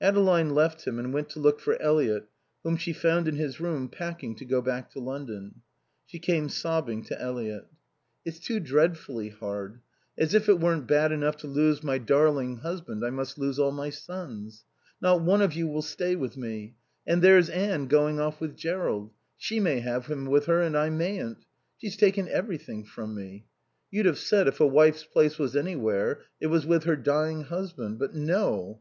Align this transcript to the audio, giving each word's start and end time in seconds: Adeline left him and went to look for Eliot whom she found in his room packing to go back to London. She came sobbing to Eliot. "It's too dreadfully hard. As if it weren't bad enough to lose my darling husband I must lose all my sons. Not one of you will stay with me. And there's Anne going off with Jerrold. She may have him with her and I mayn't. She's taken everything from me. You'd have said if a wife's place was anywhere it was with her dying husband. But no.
Adeline 0.00 0.50
left 0.50 0.86
him 0.86 1.00
and 1.00 1.12
went 1.12 1.28
to 1.30 1.40
look 1.40 1.58
for 1.58 1.82
Eliot 1.82 2.28
whom 2.62 2.76
she 2.76 2.92
found 2.92 3.26
in 3.26 3.34
his 3.34 3.58
room 3.58 3.88
packing 3.88 4.36
to 4.36 4.44
go 4.44 4.62
back 4.62 4.88
to 4.88 5.00
London. 5.00 5.62
She 6.06 6.20
came 6.20 6.48
sobbing 6.48 7.02
to 7.06 7.20
Eliot. 7.20 7.66
"It's 8.24 8.38
too 8.38 8.60
dreadfully 8.60 9.30
hard. 9.30 9.80
As 10.16 10.32
if 10.32 10.48
it 10.48 10.60
weren't 10.60 10.86
bad 10.86 11.10
enough 11.10 11.38
to 11.38 11.48
lose 11.48 11.82
my 11.82 11.98
darling 11.98 12.58
husband 12.58 13.04
I 13.04 13.10
must 13.10 13.36
lose 13.36 13.58
all 13.58 13.72
my 13.72 13.90
sons. 13.90 14.64
Not 15.02 15.22
one 15.22 15.42
of 15.42 15.54
you 15.54 15.66
will 15.66 15.82
stay 15.82 16.14
with 16.14 16.36
me. 16.36 16.76
And 17.04 17.20
there's 17.20 17.50
Anne 17.50 17.86
going 17.88 18.20
off 18.20 18.40
with 18.40 18.56
Jerrold. 18.56 19.10
She 19.36 19.58
may 19.58 19.80
have 19.80 20.06
him 20.06 20.26
with 20.26 20.46
her 20.46 20.60
and 20.62 20.76
I 20.78 20.88
mayn't. 20.88 21.46
She's 21.78 21.96
taken 21.96 22.28
everything 22.28 22.84
from 22.84 23.16
me. 23.16 23.46
You'd 23.90 24.06
have 24.06 24.18
said 24.18 24.46
if 24.46 24.60
a 24.60 24.66
wife's 24.68 25.02
place 25.04 25.36
was 25.36 25.56
anywhere 25.56 26.20
it 26.40 26.46
was 26.46 26.64
with 26.64 26.84
her 26.84 26.94
dying 26.94 27.40
husband. 27.42 27.98
But 27.98 28.14
no. 28.14 28.80